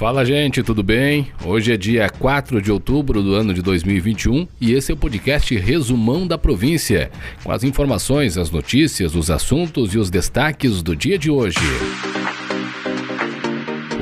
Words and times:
Fala, 0.00 0.24
gente, 0.24 0.62
tudo 0.62 0.82
bem? 0.82 1.30
Hoje 1.44 1.74
é 1.74 1.76
dia 1.76 2.08
4 2.08 2.62
de 2.62 2.72
outubro 2.72 3.22
do 3.22 3.34
ano 3.34 3.52
de 3.52 3.60
2021 3.60 4.48
e 4.58 4.72
esse 4.72 4.90
é 4.90 4.94
o 4.94 4.96
podcast 4.96 5.54
Resumão 5.58 6.26
da 6.26 6.38
Província, 6.38 7.10
com 7.44 7.52
as 7.52 7.64
informações, 7.64 8.38
as 8.38 8.50
notícias, 8.50 9.14
os 9.14 9.30
assuntos 9.30 9.92
e 9.92 9.98
os 9.98 10.08
destaques 10.08 10.80
do 10.80 10.96
dia 10.96 11.18
de 11.18 11.30
hoje. 11.30 11.58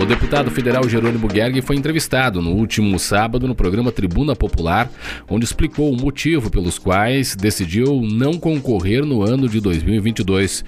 O 0.01 0.07
deputado 0.07 0.53
federal 0.53 0.89
Jerônimo 0.89 1.29
Gerg 1.29 1.61
foi 1.63 1.75
entrevistado 1.75 2.41
no 2.41 2.53
último 2.53 2.97
sábado 2.97 3.49
no 3.49 3.55
programa 3.57 3.91
Tribuna 3.91 4.37
Popular, 4.37 4.89
onde 5.29 5.47
explicou 5.47 5.93
o 5.93 6.01
motivo 6.01 6.49
pelos 6.49 6.79
quais 6.79 7.35
decidiu 7.35 8.03
não 8.03 8.35
concorrer 8.35 9.05
no 9.05 9.21
ano 9.21 9.49
de 9.49 9.61
2022. 9.61 10.65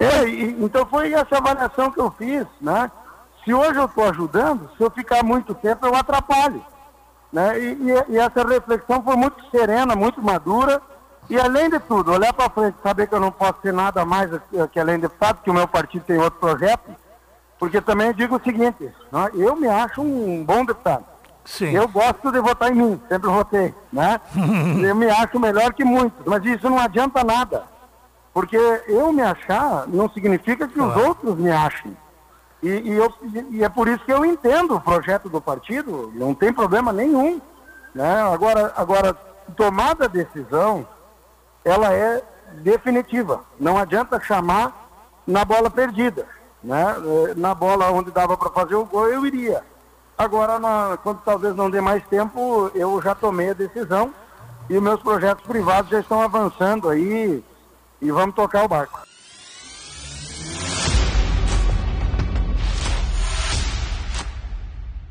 É, 0.00 0.26
então 0.58 0.86
foi 0.86 1.12
essa 1.12 1.36
avaliação 1.36 1.90
que 1.92 2.00
eu 2.00 2.10
fiz, 2.18 2.46
né? 2.58 2.90
Se 3.44 3.52
hoje 3.52 3.78
eu 3.78 3.86
estou 3.86 4.04
ajudando, 4.08 4.70
se 4.76 4.82
eu 4.82 4.90
ficar 4.90 5.22
muito 5.22 5.54
tempo, 5.54 5.86
eu 5.86 5.94
atrapalho. 5.94 6.64
Né? 7.32 7.58
E, 7.58 7.72
e, 7.72 8.14
e, 8.14 8.18
essa 8.18 8.46
reflexão 8.46 9.02
foi 9.02 9.16
muito 9.16 9.36
serena, 9.50 9.96
muito 9.96 10.22
madura. 10.22 10.80
E 11.30 11.38
além 11.38 11.70
de 11.70 11.78
tudo, 11.80 12.12
olhar 12.12 12.32
para 12.32 12.50
frente, 12.50 12.76
saber 12.82 13.06
que 13.06 13.14
eu 13.14 13.20
não 13.20 13.32
posso 13.32 13.54
ser 13.62 13.72
nada 13.72 14.04
mais 14.04 14.28
que 14.70 14.78
além 14.78 14.98
deputado, 14.98 15.42
que 15.42 15.50
o 15.50 15.54
meu 15.54 15.66
partido 15.66 16.04
tem 16.04 16.18
outro 16.18 16.38
projeto, 16.38 16.94
porque 17.58 17.80
também 17.80 18.12
digo 18.12 18.36
o 18.36 18.42
seguinte, 18.42 18.92
né? 19.10 19.30
eu 19.34 19.56
me 19.56 19.68
acho 19.68 20.02
um 20.02 20.44
bom 20.44 20.64
deputado. 20.64 21.04
Sim. 21.44 21.70
Eu 21.70 21.88
gosto 21.88 22.30
de 22.30 22.40
votar 22.40 22.70
em 22.70 22.74
mim, 22.74 23.00
sempre 23.08 23.28
votei, 23.28 23.74
né? 23.92 24.20
eu 24.86 24.94
me 24.94 25.08
acho 25.10 25.40
melhor 25.40 25.72
que 25.72 25.84
muitos, 25.84 26.24
mas 26.24 26.44
isso 26.44 26.68
não 26.68 26.78
adianta 26.78 27.24
nada. 27.24 27.64
Porque 28.32 28.56
eu 28.86 29.12
me 29.12 29.22
achar 29.22 29.86
não 29.88 30.08
significa 30.08 30.68
que 30.68 30.80
os 30.80 30.96
outros 30.96 31.36
me 31.36 31.50
achem. 31.50 31.96
E, 32.62 32.68
e, 32.68 32.92
eu, 32.92 33.12
e, 33.50 33.64
é 33.64 33.68
por 33.68 33.88
isso 33.88 34.04
que 34.04 34.12
eu 34.12 34.24
entendo 34.24 34.76
o 34.76 34.80
projeto 34.80 35.28
do 35.28 35.40
partido, 35.40 36.12
não 36.14 36.32
tem 36.32 36.52
problema 36.52 36.92
nenhum. 36.92 37.40
Né? 37.94 38.22
Agora, 38.22 38.72
agora, 38.76 39.14
tomada 39.56 40.04
a 40.04 40.08
decisão, 40.08 40.86
ela 41.64 41.92
é 41.92 42.22
definitiva. 42.62 43.40
Não 43.58 43.76
adianta 43.76 44.20
chamar 44.20 44.88
na 45.26 45.44
bola 45.44 45.70
perdida. 45.70 46.26
Né? 46.62 46.84
É, 47.30 47.34
na 47.34 47.54
bola 47.54 47.90
onde 47.90 48.12
dava 48.12 48.36
para 48.36 48.50
fazer 48.50 48.76
o 48.76 48.84
gol, 48.84 49.08
eu 49.08 49.26
iria. 49.26 49.64
Agora, 50.16 50.58
na, 50.60 50.96
quando 51.02 51.20
talvez 51.24 51.56
não 51.56 51.68
dê 51.68 51.80
mais 51.80 52.06
tempo, 52.06 52.70
eu 52.74 53.02
já 53.02 53.14
tomei 53.14 53.50
a 53.50 53.54
decisão 53.54 54.14
e 54.70 54.78
meus 54.78 55.02
projetos 55.02 55.44
privados 55.44 55.90
já 55.90 55.98
estão 55.98 56.22
avançando 56.22 56.88
aí 56.88 57.42
e 58.00 58.12
vamos 58.12 58.34
tocar 58.36 58.64
o 58.64 58.68
barco. 58.68 59.00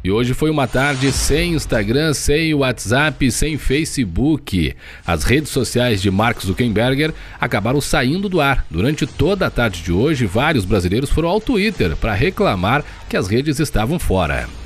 E 0.03 0.09
hoje 0.09 0.33
foi 0.33 0.49
uma 0.49 0.67
tarde 0.67 1.11
sem 1.11 1.53
Instagram, 1.53 2.13
sem 2.15 2.55
WhatsApp, 2.55 3.31
sem 3.31 3.55
Facebook. 3.55 4.75
As 5.05 5.23
redes 5.23 5.51
sociais 5.51 6.01
de 6.01 6.09
Mark 6.09 6.41
Zuckerberg 6.41 7.13
acabaram 7.39 7.79
saindo 7.79 8.27
do 8.27 8.41
ar. 8.41 8.65
Durante 8.69 9.05
toda 9.05 9.45
a 9.45 9.51
tarde 9.51 9.83
de 9.83 9.91
hoje, 9.91 10.25
vários 10.25 10.65
brasileiros 10.65 11.11
foram 11.11 11.29
ao 11.29 11.39
Twitter 11.39 11.95
para 11.95 12.15
reclamar 12.15 12.83
que 13.07 13.15
as 13.15 13.27
redes 13.27 13.59
estavam 13.59 13.99
fora. 13.99 14.60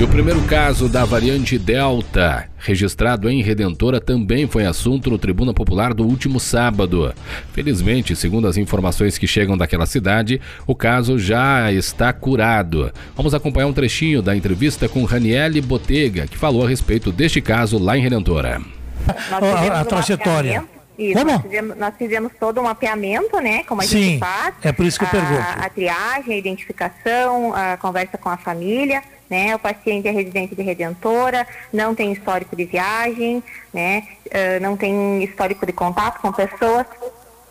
E 0.00 0.02
o 0.02 0.08
primeiro 0.08 0.40
caso 0.46 0.88
da 0.88 1.04
variante 1.04 1.58
Delta, 1.58 2.48
registrado 2.56 3.28
em 3.28 3.42
Redentora, 3.42 4.00
também 4.00 4.48
foi 4.48 4.64
assunto 4.64 5.10
no 5.10 5.18
Tribuna 5.18 5.52
Popular 5.52 5.92
do 5.92 6.06
último 6.06 6.40
sábado. 6.40 7.12
Felizmente, 7.52 8.16
segundo 8.16 8.48
as 8.48 8.56
informações 8.56 9.18
que 9.18 9.26
chegam 9.26 9.58
daquela 9.58 9.84
cidade, 9.84 10.40
o 10.66 10.74
caso 10.74 11.18
já 11.18 11.70
está 11.70 12.14
curado. 12.14 12.90
Vamos 13.14 13.34
acompanhar 13.34 13.66
um 13.66 13.74
trechinho 13.74 14.22
da 14.22 14.34
entrevista 14.34 14.88
com 14.88 15.04
Raniele 15.04 15.60
Botega, 15.60 16.26
que 16.26 16.38
falou 16.38 16.64
a 16.64 16.68
respeito 16.70 17.12
deste 17.12 17.42
caso 17.42 17.76
lá 17.76 17.94
em 17.94 18.00
Redentora. 18.00 18.62
A, 19.06 19.80
a 19.80 19.84
trajetória. 19.84 20.64
Isso, 20.98 21.18
Como? 21.18 21.30
Nós 21.30 21.42
fizemos, 21.42 21.76
nós 21.76 21.94
fizemos 21.98 22.32
todo 22.40 22.58
um 22.58 22.64
mapeamento, 22.64 23.38
né? 23.38 23.64
Como 23.64 23.82
a 23.82 23.84
Sim, 23.84 24.02
gente 24.02 24.18
faz. 24.18 24.54
É 24.62 24.72
por 24.72 24.86
isso 24.86 24.98
que 24.98 25.04
eu 25.04 25.10
pergunto. 25.10 25.40
A, 25.40 25.66
a 25.66 25.68
triagem, 25.68 26.34
a 26.34 26.38
identificação, 26.38 27.54
a 27.54 27.76
conversa 27.76 28.16
com 28.16 28.30
a 28.30 28.38
família, 28.38 29.02
né? 29.30 29.54
O 29.54 29.58
paciente 29.58 30.08
é 30.08 30.10
residente 30.10 30.54
de 30.56 30.62
Redentora, 30.62 31.46
não 31.72 31.94
tem 31.94 32.12
histórico 32.12 32.56
de 32.56 32.64
viagem, 32.64 33.42
né? 33.72 34.02
Uh, 34.26 34.60
não 34.60 34.76
tem 34.76 35.22
histórico 35.22 35.64
de 35.64 35.72
contato 35.72 36.20
com 36.20 36.32
pessoas. 36.32 36.84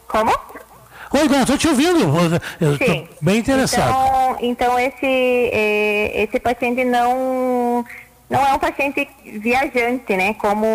Como? 0.07 0.31
Oi, 1.11 1.27
Gon, 1.27 1.41
estou 1.41 1.57
te 1.57 1.67
ouvindo. 1.67 2.01
Eu 2.59 2.73
estou 2.73 3.07
bem 3.21 3.37
interessado. 3.37 3.89
Então, 3.89 4.37
então 4.41 4.79
esse, 4.79 5.05
eh, 5.05 6.23
esse 6.23 6.39
paciente 6.39 6.83
não, 6.83 7.83
não 8.29 8.45
é 8.45 8.53
um 8.53 8.59
paciente 8.59 9.09
viajante, 9.25 10.15
né? 10.15 10.35
Como 10.35 10.67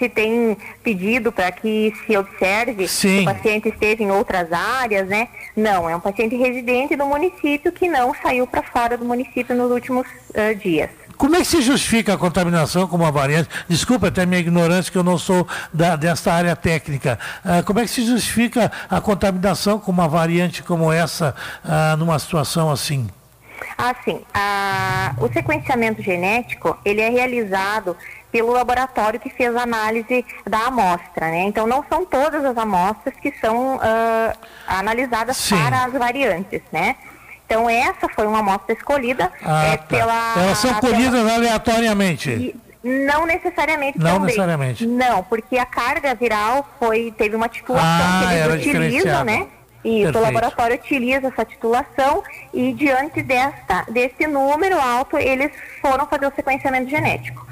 se 0.00 0.08
tem 0.08 0.56
pedido 0.82 1.30
para 1.30 1.52
que 1.52 1.92
se 2.06 2.16
observe 2.16 2.88
Sim. 2.88 3.16
que 3.16 3.20
o 3.20 3.34
paciente 3.34 3.68
esteja 3.68 4.02
em 4.02 4.10
outras 4.10 4.50
áreas, 4.50 5.06
né? 5.06 5.28
Não, 5.54 5.88
é 5.88 5.94
um 5.94 6.00
paciente 6.00 6.34
residente 6.34 6.96
do 6.96 7.04
município 7.04 7.70
que 7.70 7.86
não 7.86 8.14
saiu 8.22 8.46
para 8.46 8.62
fora 8.62 8.96
do 8.96 9.04
município 9.04 9.54
nos 9.54 9.70
últimos 9.70 10.06
uh, 10.30 10.54
dias. 10.56 10.88
Como 11.18 11.36
é 11.36 11.40
que 11.40 11.44
se 11.44 11.60
justifica 11.60 12.14
a 12.14 12.16
contaminação 12.16 12.88
com 12.88 12.96
uma 12.96 13.12
variante? 13.12 13.50
Desculpa 13.68 14.08
até 14.08 14.24
minha 14.24 14.40
ignorância, 14.40 14.90
que 14.90 14.96
eu 14.96 15.04
não 15.04 15.18
sou 15.18 15.46
da, 15.70 15.94
desta 15.94 16.32
área 16.32 16.56
técnica. 16.56 17.18
Uh, 17.44 17.62
como 17.62 17.78
é 17.78 17.82
que 17.82 17.90
se 17.90 18.06
justifica 18.06 18.72
a 18.88 19.02
contaminação 19.02 19.78
com 19.78 19.92
uma 19.92 20.08
variante 20.08 20.62
como 20.62 20.90
essa, 20.90 21.34
uh, 21.62 21.96
numa 21.98 22.18
situação 22.18 22.70
assim? 22.70 23.06
Assim, 23.76 24.22
o 25.18 25.32
sequenciamento 25.32 26.02
genético, 26.02 26.78
ele 26.84 27.00
é 27.00 27.08
realizado 27.08 27.96
pelo 28.30 28.52
laboratório 28.52 29.18
que 29.18 29.30
fez 29.30 29.54
a 29.56 29.62
análise 29.62 30.24
da 30.48 30.66
amostra, 30.66 31.30
né? 31.30 31.42
Então 31.42 31.66
não 31.66 31.84
são 31.88 32.04
todas 32.04 32.44
as 32.44 32.56
amostras 32.56 33.14
que 33.20 33.32
são 33.40 33.76
uh, 33.76 34.38
analisadas 34.66 35.36
Sim. 35.36 35.56
para 35.56 35.84
as 35.84 35.92
variantes, 35.92 36.62
né? 36.72 36.96
Então 37.46 37.68
essa 37.68 38.08
foi 38.14 38.26
uma 38.26 38.38
amostra 38.38 38.74
escolhida 38.74 39.30
ah, 39.44 39.64
é, 39.66 39.76
tá. 39.76 39.82
pela. 39.84 40.34
Elas 40.36 40.58
são 40.58 40.74
colhidas 40.74 41.20
pela... 41.20 41.34
aleatoriamente. 41.34 42.30
E, 42.30 42.56
não 42.82 43.26
necessariamente 43.26 43.98
Não 43.98 44.12
também. 44.12 44.26
necessariamente. 44.26 44.86
Não, 44.86 45.22
porque 45.24 45.58
a 45.58 45.66
carga 45.66 46.14
viral 46.14 46.66
foi 46.78 47.12
teve 47.16 47.36
uma 47.36 47.48
titulação 47.48 47.86
ah, 47.86 48.22
que 48.26 48.34
eles 48.34 48.66
utilizam, 48.66 49.24
né? 49.24 49.46
Perfeito. 49.82 50.18
o 50.18 50.20
laboratório 50.20 50.76
utiliza 50.76 51.28
essa 51.28 51.44
titulação 51.44 52.22
e 52.52 52.72
diante 52.74 53.22
desta, 53.22 53.84
desse 53.88 54.26
número 54.26 54.78
alto, 54.78 55.16
eles 55.16 55.50
foram 55.80 56.06
fazer 56.06 56.26
o 56.26 56.32
sequenciamento 56.34 56.90
genético. 56.90 57.46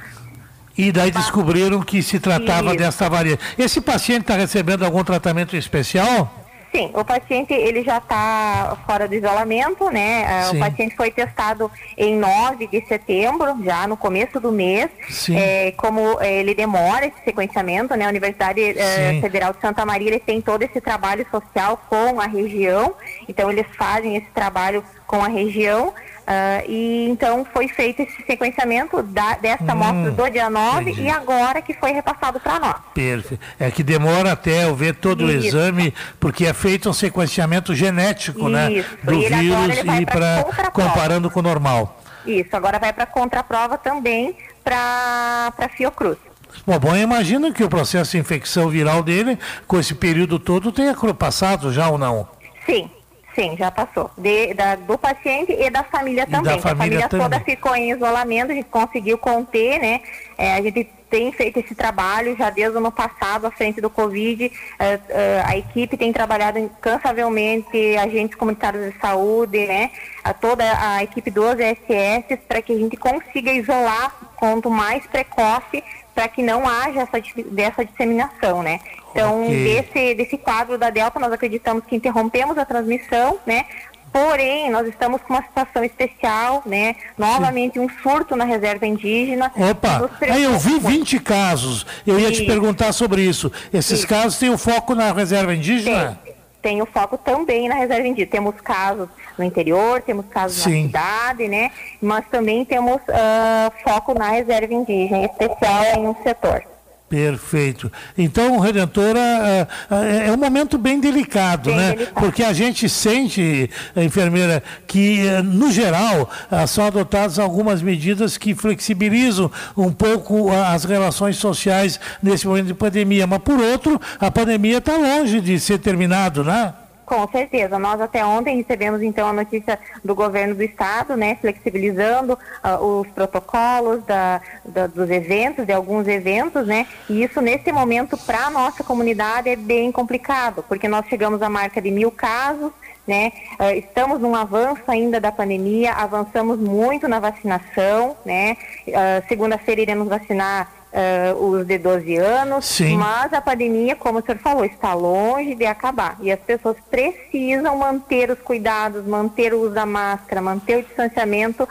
E 0.78 0.92
daí 0.92 1.10
descobriram 1.10 1.82
que 1.82 2.02
se 2.02 2.20
tratava 2.20 2.68
Isso. 2.68 2.76
dessa 2.76 3.10
variante. 3.10 3.42
Esse 3.58 3.80
paciente 3.80 4.22
está 4.22 4.36
recebendo 4.36 4.84
algum 4.84 5.02
tratamento 5.02 5.56
especial? 5.56 6.32
Sim, 6.72 6.90
o 6.92 7.04
paciente 7.04 7.52
ele 7.52 7.82
já 7.82 7.96
está 7.96 8.76
fora 8.86 9.08
do 9.08 9.14
isolamento, 9.14 9.90
né? 9.90 10.24
Ah, 10.26 10.44
Sim. 10.50 10.56
O 10.56 10.60
paciente 10.60 10.94
foi 10.94 11.10
testado 11.10 11.70
em 11.96 12.16
9 12.16 12.66
de 12.66 12.84
setembro, 12.86 13.56
já 13.64 13.86
no 13.86 13.96
começo 13.96 14.38
do 14.38 14.52
mês. 14.52 14.90
É, 15.30 15.72
como 15.72 16.20
é, 16.20 16.40
ele 16.40 16.54
demora 16.54 17.06
esse 17.06 17.16
sequenciamento, 17.24 17.94
né? 17.96 18.04
A 18.04 18.08
Universidade 18.08 18.60
é, 18.60 19.18
Federal 19.20 19.54
de 19.54 19.60
Santa 19.60 19.84
Maria 19.86 20.08
ele 20.08 20.20
tem 20.20 20.40
todo 20.40 20.62
esse 20.62 20.80
trabalho 20.80 21.26
social 21.30 21.80
com 21.88 22.20
a 22.20 22.26
região, 22.26 22.94
então 23.26 23.50
eles 23.50 23.66
fazem 23.76 24.16
esse 24.16 24.28
trabalho 24.34 24.84
com 25.06 25.24
a 25.24 25.28
região. 25.28 25.94
Uh, 26.28 26.70
e 26.70 27.08
então 27.08 27.42
foi 27.54 27.68
feito 27.68 28.02
esse 28.02 28.22
sequenciamento 28.26 29.02
da, 29.02 29.36
dessa 29.36 29.64
hum, 29.64 29.70
amostra 29.70 30.10
do 30.10 30.30
dia 30.30 30.50
9 30.50 30.82
entendi. 30.82 31.02
e 31.04 31.08
agora 31.08 31.62
que 31.62 31.72
foi 31.72 31.92
repassado 31.92 32.38
para 32.38 32.60
nós. 32.60 32.76
Perfeito. 32.92 33.42
É 33.58 33.70
que 33.70 33.82
demora 33.82 34.32
até 34.32 34.64
eu 34.64 34.76
ver 34.76 34.96
todo 34.96 35.24
Isso. 35.24 35.32
o 35.32 35.48
exame, 35.48 35.94
porque 36.20 36.44
é 36.44 36.52
feito 36.52 36.90
um 36.90 36.92
sequenciamento 36.92 37.74
genético, 37.74 38.50
né, 38.50 38.70
Isso. 38.70 38.90
né? 38.90 38.98
Do 39.04 39.14
e 39.14 39.26
vírus 39.26 39.78
e 40.02 40.04
para 40.04 40.44
comparando 40.70 41.30
com 41.30 41.40
o 41.40 41.42
normal. 41.42 41.98
Isso, 42.26 42.54
agora 42.54 42.78
vai 42.78 42.92
para 42.92 43.06
contraprova 43.06 43.78
também 43.78 44.36
para 44.62 45.50
Fiocruz. 45.78 46.18
Bom, 46.66 46.78
bom, 46.78 46.94
eu 46.94 47.02
imagino 47.02 47.54
que 47.54 47.64
o 47.64 47.70
processo 47.70 48.10
de 48.10 48.18
infecção 48.18 48.68
viral 48.68 49.02
dele, 49.02 49.38
com 49.66 49.80
esse 49.80 49.94
período 49.94 50.38
todo, 50.38 50.70
tenha 50.72 50.94
passado 51.14 51.72
já 51.72 51.88
ou 51.88 51.96
não? 51.96 52.28
Sim, 52.66 52.90
Sim, 53.38 53.56
já 53.56 53.70
passou. 53.70 54.10
De, 54.18 54.52
da, 54.52 54.74
do 54.74 54.98
paciente 54.98 55.52
e 55.52 55.70
da 55.70 55.84
família 55.84 56.24
e 56.24 56.26
também. 56.26 56.56
Da 56.56 56.60
família 56.60 56.72
a 56.72 56.76
família 56.76 57.08
também. 57.08 57.28
toda 57.28 57.40
ficou 57.44 57.76
em 57.76 57.92
isolamento, 57.92 58.50
a 58.50 58.54
gente 58.54 58.68
conseguiu 58.68 59.16
conter, 59.16 59.78
né? 59.78 60.00
É, 60.36 60.54
a 60.54 60.60
gente 60.60 60.90
tem 61.08 61.30
feito 61.30 61.60
esse 61.60 61.72
trabalho 61.72 62.36
já 62.36 62.50
desde 62.50 62.74
o 62.74 62.78
ano 62.78 62.90
passado 62.90 63.46
à 63.46 63.50
frente 63.52 63.80
do 63.80 63.88
Covid. 63.88 64.50
É, 64.76 65.00
é, 65.08 65.42
a 65.46 65.56
equipe 65.56 65.96
tem 65.96 66.12
trabalhado 66.12 66.58
incansavelmente, 66.58 67.96
agentes 67.96 68.36
comunitários 68.36 68.92
de 68.92 69.00
saúde, 69.00 69.68
né? 69.68 69.92
A 70.24 70.34
toda 70.34 70.64
a 70.64 71.04
equipe 71.04 71.30
dos 71.30 71.54
SS 71.54 72.36
para 72.48 72.60
que 72.60 72.72
a 72.72 72.76
gente 72.76 72.96
consiga 72.96 73.52
isolar 73.52 74.16
quanto 74.34 74.68
mais 74.68 75.06
precoce 75.06 75.84
para 76.18 76.26
que 76.26 76.42
não 76.42 76.68
haja 76.68 77.02
essa 77.02 77.22
dessa 77.46 77.84
disseminação, 77.84 78.60
né? 78.60 78.80
Então, 79.12 79.44
okay. 79.44 79.64
desse, 79.64 80.14
desse 80.16 80.36
quadro 80.36 80.76
da 80.76 80.90
Delta, 80.90 81.20
nós 81.20 81.32
acreditamos 81.32 81.84
que 81.84 81.94
interrompemos 81.94 82.58
a 82.58 82.64
transmissão, 82.64 83.38
né? 83.46 83.66
Porém, 84.12 84.68
nós 84.68 84.88
estamos 84.88 85.22
com 85.22 85.34
uma 85.34 85.42
situação 85.44 85.84
especial, 85.84 86.64
né? 86.66 86.96
Novamente 87.16 87.74
Sim. 87.74 87.80
um 87.86 87.88
surto 88.02 88.34
na 88.34 88.44
reserva 88.44 88.84
indígena. 88.84 89.52
Opa, 89.70 90.10
aí 90.22 90.42
eu 90.42 90.58
vi 90.58 90.80
20 90.80 91.20
casos. 91.20 91.86
Eu 92.04 92.18
ia 92.18 92.32
te 92.32 92.44
perguntar 92.44 92.92
sobre 92.92 93.22
isso. 93.22 93.52
Esses 93.72 94.00
isso. 94.00 94.08
casos 94.08 94.40
têm 94.40 94.50
o 94.50 94.58
foco 94.58 94.96
na 94.96 95.12
reserva 95.12 95.54
indígena? 95.54 96.18
Tem. 96.24 96.34
Tem 96.60 96.82
o 96.82 96.86
foco 96.86 97.16
também 97.16 97.68
na 97.68 97.76
reserva 97.76 98.08
indígena. 98.08 98.32
Temos 98.32 98.60
casos 98.60 99.08
no 99.38 99.44
interior, 99.44 100.02
temos 100.02 100.26
casos 100.26 100.62
Sim. 100.62 100.82
na 100.82 100.86
cidade, 100.86 101.48
né? 101.48 101.70
Mas 102.00 102.26
também 102.28 102.64
temos 102.64 102.96
uh, 102.96 103.72
foco 103.82 104.14
na 104.14 104.30
reserva 104.30 104.72
indígena, 104.72 105.18
em 105.18 105.24
especial 105.24 105.84
em 105.96 106.06
um 106.06 106.14
setor. 106.22 106.64
Perfeito. 107.08 107.90
Então, 108.18 108.58
Redentora, 108.58 109.18
é, 109.18 109.66
é, 109.90 110.28
é 110.28 110.32
um 110.32 110.36
momento 110.36 110.76
bem 110.76 111.00
delicado, 111.00 111.70
bem 111.70 111.76
né? 111.76 111.90
Delicado. 111.92 112.14
Porque 112.20 112.44
a 112.44 112.52
gente 112.52 112.86
sente, 112.86 113.70
enfermeira, 113.96 114.62
que, 114.86 115.26
eh, 115.26 115.40
no 115.40 115.72
geral, 115.72 116.28
ah, 116.50 116.66
são 116.66 116.84
adotadas 116.84 117.38
algumas 117.38 117.80
medidas 117.80 118.36
que 118.36 118.54
flexibilizam 118.54 119.50
um 119.74 119.90
pouco 119.90 120.50
as 120.50 120.84
relações 120.84 121.38
sociais 121.38 121.98
nesse 122.22 122.46
momento 122.46 122.66
de 122.66 122.74
pandemia. 122.74 123.26
Mas, 123.26 123.38
por 123.38 123.58
outro, 123.58 123.98
a 124.20 124.30
pandemia 124.30 124.76
está 124.76 124.94
longe 124.98 125.40
de 125.40 125.58
ser 125.58 125.78
terminado, 125.78 126.44
né? 126.44 126.74
Com 127.08 127.26
certeza. 127.28 127.78
Nós 127.78 127.98
até 128.02 128.22
ontem 128.22 128.58
recebemos 128.58 129.00
então 129.00 129.26
a 129.26 129.32
notícia 129.32 129.78
do 130.04 130.14
governo 130.14 130.54
do 130.54 130.62
estado, 130.62 131.16
né, 131.16 131.38
flexibilizando 131.40 132.34
uh, 132.34 132.84
os 132.84 133.08
protocolos 133.08 134.04
da, 134.04 134.42
da, 134.62 134.86
dos 134.86 135.08
eventos, 135.08 135.64
de 135.64 135.72
alguns 135.72 136.06
eventos, 136.06 136.66
né, 136.66 136.86
e 137.08 137.24
isso 137.24 137.40
nesse 137.40 137.72
momento 137.72 138.14
para 138.18 138.48
a 138.48 138.50
nossa 138.50 138.84
comunidade 138.84 139.48
é 139.48 139.56
bem 139.56 139.90
complicado, 139.90 140.62
porque 140.68 140.86
nós 140.86 141.06
chegamos 141.06 141.40
à 141.40 141.48
marca 141.48 141.80
de 141.80 141.90
mil 141.90 142.10
casos, 142.10 142.72
né, 143.06 143.32
uh, 143.58 143.70
estamos 143.74 144.20
num 144.20 144.34
avanço 144.34 144.82
ainda 144.86 145.18
da 145.18 145.32
pandemia, 145.32 145.94
avançamos 145.94 146.58
muito 146.58 147.08
na 147.08 147.18
vacinação, 147.18 148.18
né, 148.22 148.54
uh, 148.86 149.26
segunda-feira 149.26 149.80
iremos 149.80 150.08
vacinar 150.08 150.77
uh, 150.92 151.44
os 151.44 151.66
de 151.66 151.78
12 151.78 152.16
anos, 152.16 152.66
Sim. 152.66 152.96
mas 152.96 153.32
a 153.32 153.40
pandemia, 153.40 153.96
como 153.96 154.18
o 154.18 154.22
senhor 154.22 154.38
falou, 154.38 154.64
está 154.64 154.94
longe 154.94 155.54
de 155.54 155.66
acabar. 155.66 156.16
E 156.20 156.30
as 156.30 156.40
pessoas 156.40 156.76
precisam 156.90 157.76
manter 157.76 158.30
os 158.30 158.38
cuidados, 158.40 159.06
manter 159.06 159.54
o 159.54 159.62
uso 159.62 159.74
da 159.74 159.86
máscara, 159.86 160.40
manter 160.40 160.78
o 160.78 160.82
distanciamento, 160.82 161.68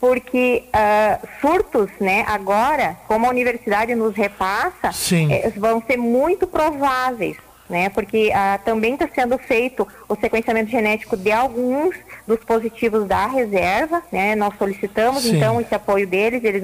porque 0.00 0.64
uh, 0.68 1.26
surtos, 1.40 1.90
né, 2.00 2.24
agora, 2.28 2.96
como 3.08 3.26
a 3.26 3.30
universidade 3.30 3.94
nos 3.94 4.14
repassa, 4.14 4.90
eh, 5.30 5.52
vão 5.56 5.82
ser 5.86 5.96
muito 5.96 6.46
prováveis 6.46 7.36
né? 7.68 7.88
Porque 7.88 8.30
ah, 8.34 8.58
também 8.64 8.94
está 8.94 9.08
sendo 9.12 9.36
feito 9.38 9.86
o 10.08 10.16
sequenciamento 10.16 10.70
genético 10.70 11.16
de 11.16 11.32
alguns 11.32 11.96
dos 12.26 12.38
positivos 12.40 13.06
da 13.06 13.26
reserva, 13.26 14.02
né? 14.10 14.34
Nós 14.34 14.56
solicitamos 14.56 15.22
Sim. 15.22 15.36
então 15.36 15.60
esse 15.60 15.74
apoio 15.74 16.06
deles, 16.06 16.42
eles 16.44 16.62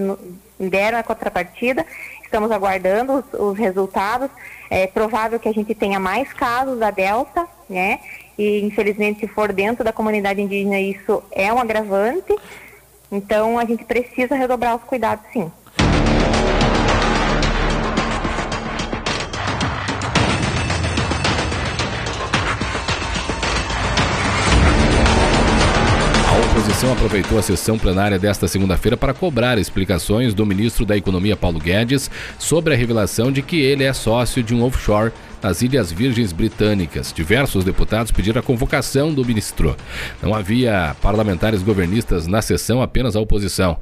deram 0.69 0.99
a 0.99 1.03
contrapartida, 1.03 1.87
estamos 2.23 2.51
aguardando 2.51 3.15
os, 3.15 3.41
os, 3.41 3.59
resultados. 3.59 4.31
É 4.71 4.87
provável 4.87 5.39
que 5.39 5.49
a 5.49 5.53
gente 5.53 5.75
tenha 5.75 6.01
mais 6.01 6.33
casos 6.33 6.79
da 6.79 6.91
Delta, 6.91 7.47
né? 7.69 8.01
E 8.39 8.61
infelizmente 8.61 9.21
se 9.21 9.27
for 9.27 9.53
dentro 9.53 9.85
da 9.85 9.93
comunidade 9.93 10.41
indígena 10.41 10.81
isso 10.81 11.23
é 11.31 11.53
um 11.53 11.59
agravante. 11.59 12.35
Então 13.11 13.59
a 13.59 13.65
gente 13.65 13.85
precisa 13.85 14.35
redobrar 14.35 14.77
os 14.77 14.83
cuidados, 14.85 15.25
sim. 15.33 15.51
Oposição 26.83 26.93
aproveitou 26.93 27.39
a 27.39 27.43
sessão 27.43 27.79
plenária 27.79 28.19
desta 28.19 28.49
segunda-feira 28.49 28.97
para 28.97 29.15
cobrar 29.15 29.57
explicações 29.57 30.35
do 30.35 30.45
ministro 30.45 30.85
da 30.85 30.97
Economia 30.97 31.37
Paulo 31.37 31.61
Guedes 31.61 32.11
sobre 32.39 32.75
a 32.75 32.77
revelação 32.77 33.31
de 33.31 33.41
que 33.41 33.61
ele 33.61 33.85
é 33.85 33.93
sócio 33.93 34.43
de 34.43 34.53
um 34.53 34.65
offshore 34.65 35.13
nas 35.43 35.61
Ilhas 35.61 35.91
Virgens 35.91 36.33
Britânicas. 36.33 37.13
Diversos 37.13 37.65
deputados 37.65 38.13
pediram 38.13 38.41
a 38.41 38.43
convocação 38.43 39.13
do 39.13 39.25
ministro. 39.25 39.77
Não 40.23 40.35
havia 40.35 40.95
parlamentares 41.03 41.63
governistas 41.63 42.27
na 42.27 42.41
sessão, 42.41 42.81
apenas 42.81 43.17
a 43.17 43.21
oposição. 43.21 43.77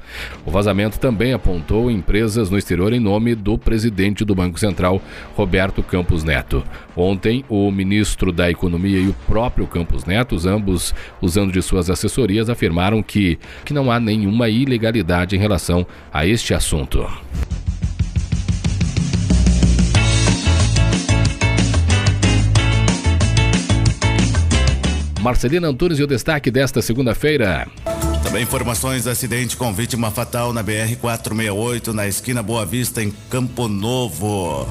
O 0.45 0.51
vazamento 0.51 0.99
também 0.99 1.33
apontou 1.33 1.91
empresas 1.91 2.49
no 2.49 2.57
exterior 2.57 2.93
em 2.93 2.99
nome 2.99 3.35
do 3.35 3.57
presidente 3.57 4.25
do 4.25 4.33
Banco 4.33 4.59
Central, 4.59 5.01
Roberto 5.35 5.83
Campos 5.83 6.23
Neto. 6.23 6.63
Ontem, 6.95 7.45
o 7.47 7.71
ministro 7.71 8.31
da 8.31 8.49
Economia 8.49 8.99
e 8.99 9.07
o 9.07 9.15
próprio 9.27 9.67
Campos 9.67 10.05
Neto, 10.05 10.35
ambos 10.47 10.93
usando 11.21 11.51
de 11.51 11.61
suas 11.61 11.89
assessorias, 11.89 12.49
afirmaram 12.49 13.03
que, 13.03 13.37
que 13.63 13.73
não 13.73 13.91
há 13.91 13.99
nenhuma 13.99 14.49
ilegalidade 14.49 15.35
em 15.35 15.39
relação 15.39 15.85
a 16.11 16.25
este 16.25 16.53
assunto. 16.53 17.07
Marcelina 25.21 25.67
Antunes 25.67 25.99
e 25.99 26.03
o 26.03 26.07
destaque 26.07 26.49
desta 26.49 26.81
segunda-feira. 26.81 27.67
Também 28.23 28.41
informações 28.41 29.05
acidente 29.05 29.55
com 29.55 29.71
vítima 29.71 30.09
fatal 30.09 30.51
na 30.51 30.63
BR-468, 30.63 31.93
na 31.93 32.07
esquina 32.07 32.41
Boa 32.41 32.65
Vista, 32.65 33.03
em 33.03 33.11
Campo 33.29 33.67
Novo. 33.67 34.67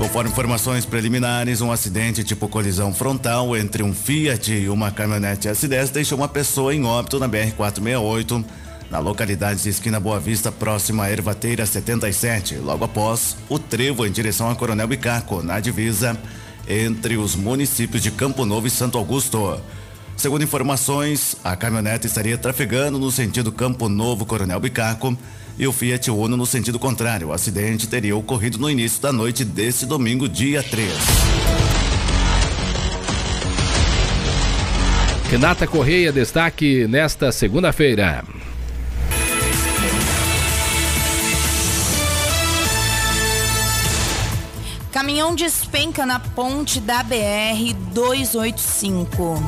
Conforme 0.00 0.30
informações 0.30 0.84
preliminares, 0.84 1.60
um 1.60 1.70
acidente 1.70 2.24
tipo 2.24 2.48
colisão 2.48 2.92
frontal 2.92 3.56
entre 3.56 3.84
um 3.84 3.94
Fiat 3.94 4.52
e 4.52 4.68
uma 4.68 4.90
caminhonete 4.90 5.48
S10 5.48 5.92
deixou 5.92 6.18
uma 6.18 6.28
pessoa 6.28 6.74
em 6.74 6.84
óbito 6.84 7.20
na 7.20 7.28
BR-468, 7.28 8.44
na 8.90 8.98
localidade 8.98 9.62
de 9.62 9.68
Esquina 9.68 10.00
Boa 10.00 10.18
Vista, 10.18 10.50
próxima 10.50 11.04
à 11.04 11.12
Ervateira 11.12 11.64
77. 11.64 12.56
Logo 12.56 12.84
após, 12.84 13.36
o 13.48 13.60
trevo 13.60 14.04
em 14.04 14.10
direção 14.10 14.50
a 14.50 14.56
Coronel 14.56 14.88
Bicaco, 14.88 15.40
na 15.40 15.60
divisa 15.60 16.18
entre 16.68 17.16
os 17.16 17.34
municípios 17.34 18.02
de 18.02 18.10
Campo 18.10 18.44
Novo 18.44 18.66
e 18.66 18.70
Santo 18.70 18.98
Augusto. 18.98 19.60
Segundo 20.16 20.44
informações, 20.44 21.36
a 21.42 21.56
caminhonete 21.56 22.06
estaria 22.06 22.36
trafegando 22.36 22.98
no 22.98 23.10
sentido 23.10 23.50
Campo 23.50 23.88
Novo 23.88 24.26
Coronel 24.26 24.60
Bicaco 24.60 25.16
e 25.58 25.66
o 25.66 25.72
Fiat 25.72 26.10
Uno 26.10 26.36
no 26.36 26.46
sentido 26.46 26.78
contrário. 26.78 27.28
O 27.28 27.32
acidente 27.32 27.86
teria 27.86 28.16
ocorrido 28.16 28.58
no 28.58 28.70
início 28.70 29.00
da 29.00 29.12
noite 29.12 29.44
desse 29.44 29.86
domingo, 29.86 30.28
dia 30.28 30.62
3. 30.62 30.92
Renata 35.30 35.66
Correia, 35.66 36.12
destaque 36.12 36.86
nesta 36.88 37.30
segunda-feira. 37.30 38.24
Caminhão 45.10 45.34
despenca 45.34 46.06
na 46.06 46.20
ponte 46.20 46.78
da 46.78 47.02
BR 47.02 47.74
285. 47.92 49.42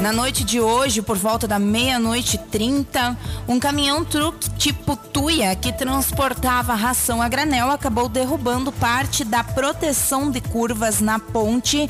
Na 0.00 0.12
noite 0.12 0.42
de 0.42 0.60
hoje, 0.60 1.00
por 1.00 1.16
volta 1.16 1.46
da 1.46 1.60
meia-noite 1.60 2.36
30, 2.36 3.16
um 3.46 3.60
caminhão 3.60 4.04
truque 4.04 4.50
tipo 4.58 4.96
Tuia 4.96 5.54
que 5.54 5.72
transportava 5.72 6.74
ração 6.74 7.22
a 7.22 7.28
granel 7.28 7.70
acabou 7.70 8.08
derrubando 8.08 8.72
parte 8.72 9.22
da 9.22 9.44
proteção 9.44 10.28
de 10.28 10.40
curvas 10.40 11.00
na 11.00 11.20
ponte 11.20 11.88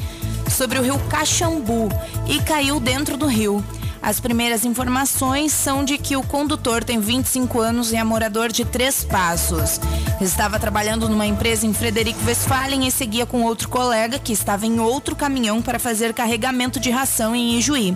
sobre 0.51 0.79
o 0.79 0.83
rio 0.83 0.99
Caxambu 1.09 1.89
e 2.29 2.39
caiu 2.43 2.79
dentro 2.79 3.17
do 3.17 3.27
rio. 3.27 3.65
As 4.03 4.19
primeiras 4.19 4.65
informações 4.65 5.53
são 5.53 5.85
de 5.85 5.99
que 5.99 6.17
o 6.17 6.23
condutor 6.23 6.83
tem 6.83 6.99
25 6.99 7.61
anos 7.61 7.93
e 7.93 7.97
é 7.97 8.05
morador 8.05 8.51
de 8.51 8.65
Três 8.65 9.05
Passos. 9.05 9.79
Estava 10.21 10.59
trabalhando 10.59 11.09
numa 11.09 11.27
empresa 11.27 11.67
em 11.67 11.75
Frederico 11.75 12.25
Westphalen 12.27 12.87
e 12.87 12.91
seguia 12.91 13.27
com 13.27 13.43
outro 13.43 13.69
colega 13.69 14.19
que 14.19 14.33
estava 14.33 14.67
em 14.67 14.81
outro 14.81 15.15
caminhão 15.15 15.61
para 15.61 15.79
fazer 15.79 16.15
carregamento 16.15 16.81
de 16.81 16.91
ração 16.91 17.37
em 17.37 17.59
Ijuí. 17.59 17.95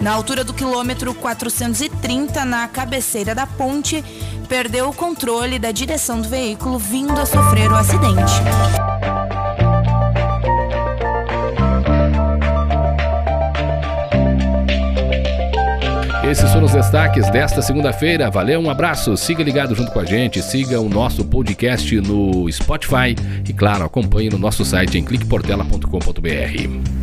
Na 0.00 0.12
altura 0.12 0.44
do 0.44 0.54
quilômetro 0.54 1.12
430, 1.14 2.44
na 2.44 2.68
cabeceira 2.68 3.34
da 3.34 3.46
ponte, 3.46 4.04
perdeu 4.48 4.88
o 4.88 4.94
controle 4.94 5.58
da 5.58 5.72
direção 5.72 6.20
do 6.20 6.28
veículo, 6.28 6.78
vindo 6.78 7.20
a 7.20 7.26
sofrer 7.26 7.70
o 7.70 7.76
acidente. 7.76 8.91
Esses 16.32 16.50
foram 16.50 16.64
os 16.64 16.72
destaques 16.72 17.28
desta 17.28 17.60
segunda-feira. 17.60 18.30
Valeu, 18.30 18.58
um 18.58 18.70
abraço. 18.70 19.14
Siga 19.18 19.44
ligado 19.44 19.74
junto 19.74 19.92
com 19.92 20.00
a 20.00 20.04
gente. 20.06 20.40
Siga 20.40 20.80
o 20.80 20.88
nosso 20.88 21.22
podcast 21.26 21.94
no 22.00 22.50
Spotify. 22.50 23.14
E, 23.46 23.52
claro, 23.52 23.84
acompanhe 23.84 24.30
no 24.30 24.38
nosso 24.38 24.64
site 24.64 24.96
em 24.96 25.04
cliqueportela.com.br. 25.04 27.01